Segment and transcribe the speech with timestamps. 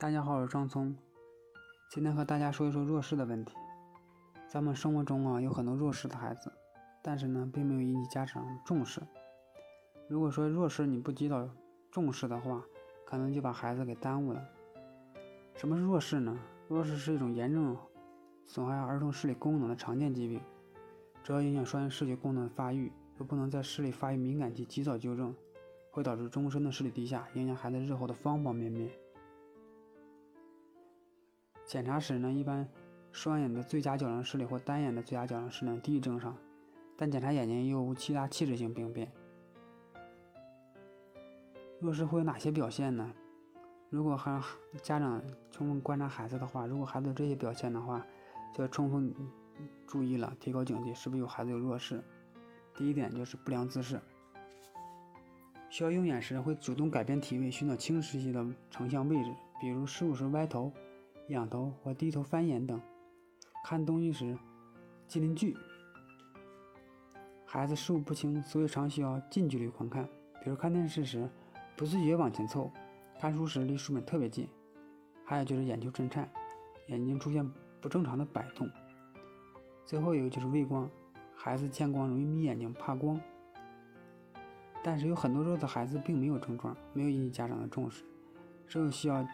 [0.00, 0.96] 大家好，我是张聪，
[1.90, 3.54] 今天和大家说一说弱视的问题。
[4.48, 6.50] 咱们生活中啊有很多弱视的孩子，
[7.02, 9.02] 但是呢并没有引起家长重视。
[10.08, 11.46] 如果说弱视你不及早
[11.90, 12.64] 重视的话，
[13.04, 14.42] 可能就把孩子给耽误了。
[15.54, 16.34] 什么是弱视呢？
[16.66, 17.76] 弱视是一种严重
[18.46, 20.40] 损害儿童视力功能的常见疾病，
[21.22, 22.90] 主要影响双眼视觉功能的发育。
[23.18, 25.36] 又不能在视力发育敏感期及早纠正，
[25.90, 28.90] 会导致终身的视力低下，影响孩子日后的方方面面。
[31.70, 32.68] 检查时呢，一般
[33.12, 36.36] 双眼的最佳矫正视力或单眼的最佳矫正视力低于正常，
[36.96, 39.08] 但检查眼睛又无其他器质性病变。
[41.78, 43.12] 弱视会有哪些表现呢？
[43.88, 44.42] 如果还
[44.82, 48.04] 家长充分观察孩子的话，如果孩子有这些表现的话，
[48.52, 49.14] 就要充分
[49.86, 52.02] 注意了，提高警惕，是不是有孩子有弱视？
[52.74, 54.00] 第一点就是不良姿势，
[55.68, 60.72] 需要用眼时会主动改变体位，寻找轻视器的成像位置，比如食物时歪头。
[61.30, 62.80] 仰头或低头翻眼等，
[63.64, 64.36] 看东西时
[65.06, 65.56] 近邻距。
[67.46, 70.04] 孩子视物不清，所以常需要近距离观看。
[70.42, 71.30] 比如看电视时
[71.76, 72.68] 不自觉往前凑，
[73.20, 74.48] 看书时离书本特别近。
[75.24, 76.28] 还有就是眼球震颤，
[76.88, 77.48] 眼睛出现
[77.80, 78.68] 不正常的摆动。
[79.84, 80.90] 最后一个就是畏光，
[81.36, 83.20] 孩子见光容易眯眼睛，怕光。
[84.82, 88.02] 但是有很多弱的孩子并没有症状，没有引起家长的重视。
[88.70, 89.26] 这就需要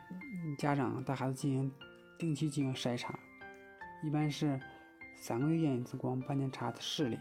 [0.56, 1.70] 家长带孩子进行
[2.18, 3.18] 定期进行筛查，
[4.02, 4.58] 一般是
[5.14, 7.18] 三个月验一次光，半年查一次视力。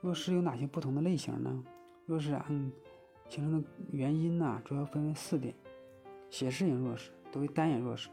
[0.00, 1.62] 弱视有哪些不同的类型呢？
[2.06, 2.72] 弱视按
[3.28, 5.54] 形成的原因呢，主要分为四点：
[6.30, 8.08] 斜视型弱视，多为单眼弱视，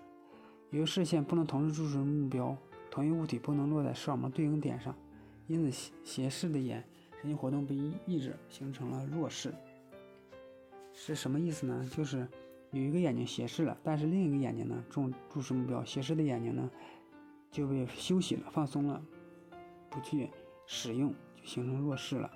[0.71, 2.53] 由于视线不能同时注视目标，
[2.91, 4.93] 同一物体不能落在视网膜对应点上，
[5.47, 6.83] 因此斜视的眼
[7.21, 7.73] 神经活动被
[8.05, 9.53] 抑制，形成了弱视。
[10.99, 11.87] 是什么意思呢？
[11.95, 12.27] 就是
[12.71, 16.69] 有一个眼睛斜视了，但是另一个眼睛呢重注视目标，斜视的眼睛呢
[17.51, 18.99] 就被休息了、放松了，
[19.91, 20.27] 不去
[20.65, 22.29] 使用，就形成弱视了。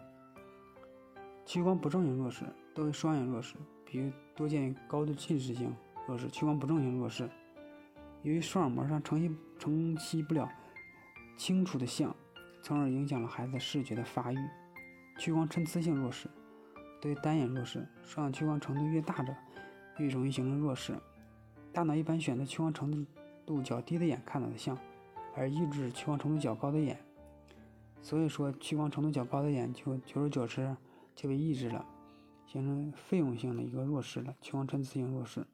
[1.44, 2.46] 屈光不正型弱视
[2.76, 5.76] 多为双眼弱视，比如多见高度近视性
[6.08, 7.28] 弱视、屈光不正型弱视。
[8.22, 10.48] 由于视网膜上承吸承吸不了
[11.36, 12.16] 清楚的像，
[12.62, 14.38] 从而影响了孩子视觉的发育。
[15.18, 16.30] 屈光参差性弱视。
[17.02, 19.36] 对单眼弱视，双眼屈光程度越大者，
[19.98, 20.96] 越容易形成弱视。
[21.74, 23.06] 大脑一般选择屈光程
[23.46, 24.78] 度较低的眼看到的像，
[25.36, 27.00] 而抑制屈光程度较高的眼。
[28.02, 30.76] 所以说，屈光程度较高的眼就久而久之
[31.16, 31.86] 就被抑制了，
[32.46, 34.36] 形成费用性的一个弱视了。
[34.42, 35.46] 屈光参差性弱视，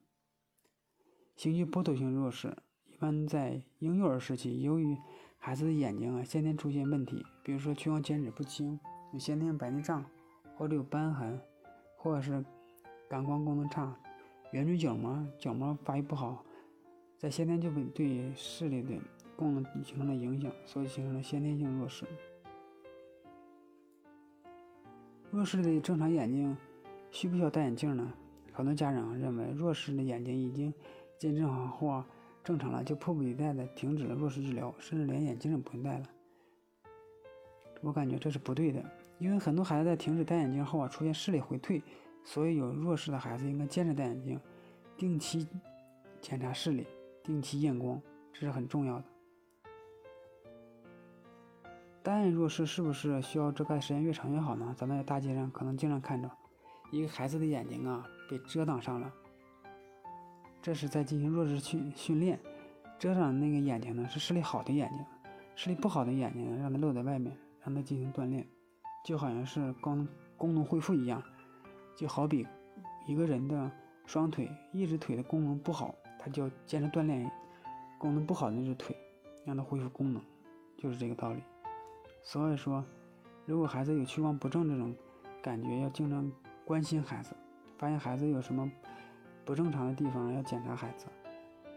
[1.36, 2.56] 形距剥夺性弱视，
[2.86, 4.96] 一般在婴幼儿时期，由于
[5.38, 8.80] 孩子的眼睛啊先天出现问题，比如说屈光减脂不清，
[9.12, 10.04] 有先天白内障。
[10.58, 11.40] 或者有斑痕，
[11.96, 12.44] 或者是
[13.08, 13.96] 感光功能差，
[14.50, 16.44] 圆锥角膜角膜发育不好，
[17.16, 18.98] 在先天就会对视力的
[19.36, 22.04] 功能形成了影响，所以形成了先天性弱视。
[25.30, 26.56] 弱视的正常眼睛
[27.12, 28.12] 需不需要戴眼镜呢？
[28.52, 30.74] 很多家长认为弱视的眼睛已经
[31.18, 32.04] 见正好或
[32.42, 36.06] 正常了，就迫不及待的停止了弱视治疗，甚至连眼镜都不用戴了。
[37.80, 38.84] 我感觉这是不对的。
[39.18, 41.82] 因为很多孩子在停止戴眼镜后啊，出现视力回退，
[42.24, 44.40] 所以有弱视的孩子应该坚持戴眼镜，
[44.96, 45.46] 定期
[46.20, 46.86] 检查视力，
[47.22, 48.00] 定期验光，
[48.32, 49.04] 这是很重要的。
[52.02, 54.74] 单眼弱视是不是需要遮盖时间越长越好呢？
[54.78, 56.30] 咱们在大街上可能经常看着
[56.90, 59.12] 一个孩子的眼睛啊被遮挡上了，
[60.62, 62.38] 这是在进行弱视训训练，
[62.98, 65.04] 遮挡那个眼睛呢是视力好的眼睛，
[65.56, 68.46] 视力不好的眼睛让它露在外面，让它进行锻炼。
[69.04, 71.22] 就好像是功功能恢复一样，
[71.96, 72.46] 就好比
[73.06, 73.70] 一个人的
[74.06, 77.30] 双腿，一只腿的功能不好，他就要坚持锻炼
[77.98, 78.96] 功能不好的那只腿，
[79.44, 80.22] 让它恢复功能，
[80.76, 81.42] 就是这个道理。
[82.22, 82.84] 所以说，
[83.46, 84.94] 如果孩子有屈光不正这种
[85.42, 86.30] 感觉，要经常
[86.64, 87.34] 关心孩子，
[87.78, 88.70] 发现孩子有什么
[89.44, 91.06] 不正常的地方，要检查孩子，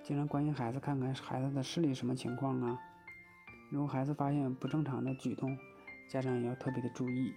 [0.03, 2.77] 经常关心孩子，看看孩子的视力什么情况啊。
[3.69, 5.57] 如果孩子发现不正常的举动，
[6.11, 7.33] 家长也要特别的注意。